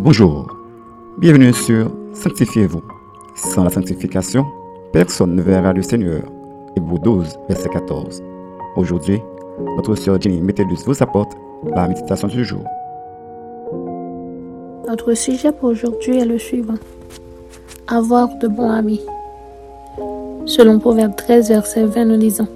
[0.00, 0.46] Bonjour,
[1.18, 2.82] bienvenue sur Sanctifiez-vous.
[3.34, 4.44] Sans la sanctification,
[4.92, 6.22] personne ne verra le Seigneur.
[6.76, 8.22] Hébreu 12, verset 14.
[8.76, 9.20] Aujourd'hui,
[9.76, 11.32] notre sœur Jenny Métellus vous apporte
[11.74, 12.62] la méditation du jour.
[14.86, 16.74] Notre sujet pour aujourd'hui est le suivant.
[17.86, 19.00] Avoir de bons amis.
[20.46, 22.48] Selon Proverbe 13, verset 20, nous lisons.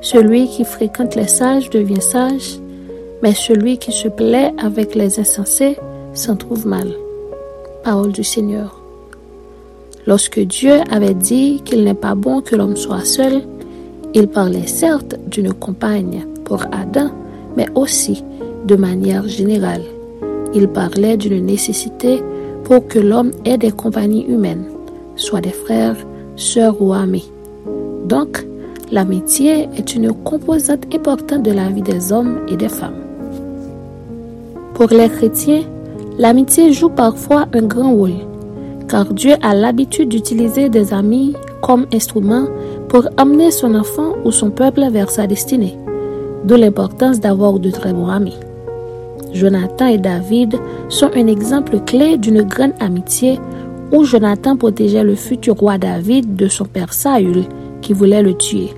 [0.00, 2.58] Celui qui fréquente les sages devient sage,
[3.22, 5.76] mais celui qui se plaît avec les insensés
[6.16, 6.88] s'en trouve mal.
[7.84, 8.80] Parole du Seigneur.
[10.06, 13.42] Lorsque Dieu avait dit qu'il n'est pas bon que l'homme soit seul,
[14.14, 17.10] il parlait certes d'une compagne pour Adam,
[17.56, 18.22] mais aussi
[18.66, 19.82] de manière générale.
[20.54, 22.22] Il parlait d'une nécessité
[22.64, 24.64] pour que l'homme ait des compagnies humaines,
[25.16, 25.96] soit des frères,
[26.36, 27.30] sœurs ou amis.
[28.06, 28.46] Donc,
[28.90, 33.02] l'amitié est une composante importante de la vie des hommes et des femmes.
[34.74, 35.62] Pour les chrétiens,
[36.18, 38.12] l'amitié joue parfois un grand rôle,
[38.88, 42.46] car Dieu a l'habitude d'utiliser des amis comme instrument
[42.88, 45.76] pour amener son enfant ou son peuple vers sa destinée,
[46.44, 48.36] d'où l'importance d'avoir de très bons amis.
[49.32, 50.56] Jonathan et David
[50.88, 53.38] sont un exemple clé d'une grande amitié
[53.92, 57.44] où Jonathan protégeait le futur roi David de son père Saül
[57.82, 58.70] qui voulait le tuer.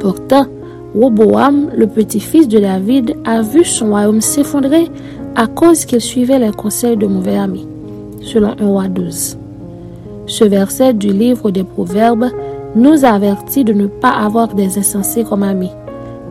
[0.00, 0.46] Pourtant,
[0.94, 4.90] Roboam, le petit-fils de David, a vu son royaume s'effondrer
[5.36, 7.66] à cause qu'il suivait les conseils de mauvais amis,
[8.22, 9.36] selon 1 roi 12.
[10.26, 12.30] Ce verset du livre des Proverbes
[12.76, 15.72] nous avertit de ne pas avoir des insensés comme amis,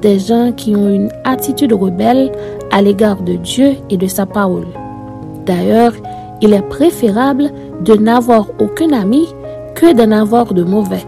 [0.02, 2.32] des gens qui ont une attitude rebelle
[2.72, 4.68] à l'égard de Dieu et de sa parole.
[5.46, 5.94] D'ailleurs,
[6.42, 9.28] il est préférable de n'avoir aucun ami
[9.76, 11.06] que d'en avoir de mauvais,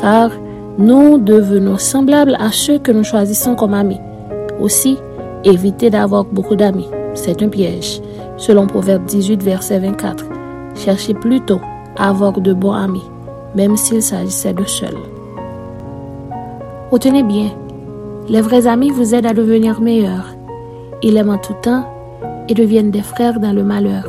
[0.00, 0.30] car
[0.76, 4.00] nous devenons semblables à ceux que nous choisissons comme amis.
[4.60, 4.96] Aussi,
[5.44, 6.88] évitez d'avoir beaucoup d'amis.
[7.18, 8.00] C'est un piège.
[8.36, 10.24] Selon Proverbe 18, verset 24.
[10.76, 11.60] Cherchez plutôt
[11.96, 13.02] à avoir de bons amis,
[13.56, 15.02] même s'il s'agissait de seuls.
[16.92, 17.50] Retenez bien,
[18.28, 20.36] les vrais amis vous aident à devenir meilleurs.
[21.02, 21.84] Ils aiment en tout temps
[22.48, 24.06] et deviennent des frères dans le malheur.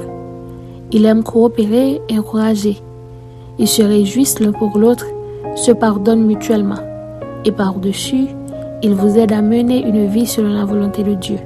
[0.92, 2.78] Ils aiment coopérer et encourager.
[3.58, 5.08] Ils se réjouissent l'un pour l'autre,
[5.56, 6.84] se pardonnent mutuellement.
[7.44, 8.28] Et par-dessus,
[8.84, 11.40] ils vous aident à mener une vie selon la volonté de Dieu.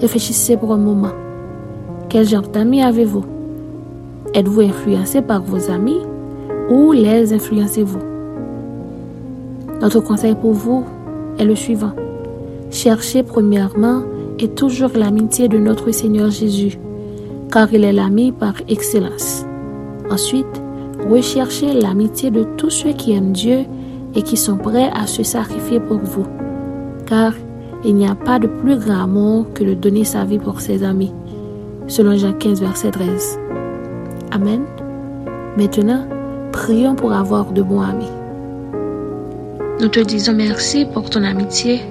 [0.00, 1.12] Réfléchissez pour un moment.
[2.08, 3.24] Quel genre d'amis avez-vous?
[4.34, 6.00] Êtes-vous influencé par vos amis
[6.70, 8.00] ou les influencez-vous?
[9.80, 10.84] Notre conseil pour vous
[11.38, 11.92] est le suivant.
[12.70, 14.02] Cherchez premièrement
[14.38, 16.78] et toujours l'amitié de notre Seigneur Jésus,
[17.52, 19.44] car il est l'ami par excellence.
[20.10, 20.62] Ensuite,
[21.08, 23.60] recherchez l'amitié de tous ceux qui aiment Dieu
[24.14, 26.26] et qui sont prêts à se sacrifier pour vous,
[27.06, 27.32] car
[27.84, 30.82] il n'y a pas de plus grand amour que de donner sa vie pour ses
[30.82, 31.12] amis,
[31.86, 33.38] selon Jean 15, verset 13.
[34.30, 34.62] Amen.
[35.56, 36.06] Maintenant,
[36.52, 38.10] prions pour avoir de bons amis.
[39.80, 41.82] Nous te disons merci pour ton amitié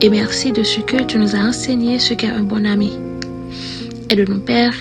[0.00, 2.92] et merci de ce que tu nous as enseigné ce qu'est un bon ami.
[4.10, 4.74] Aide-nous, Père,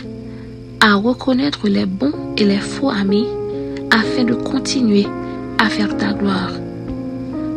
[0.82, 3.28] à reconnaître les bons et les faux amis
[3.90, 5.08] afin de continuer
[5.60, 6.52] à faire ta gloire.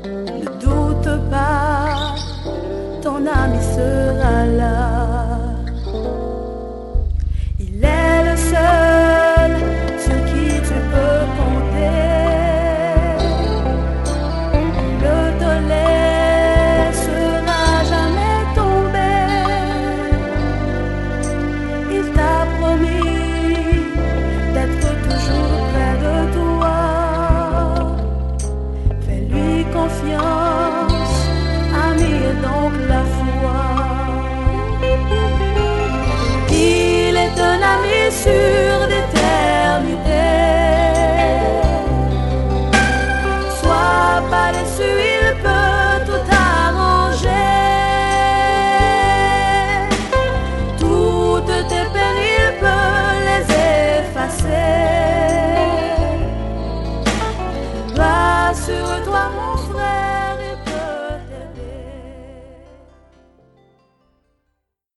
[0.05, 2.15] ne doute pas,
[3.01, 4.02] ton ami sera
[38.23, 38.72] sur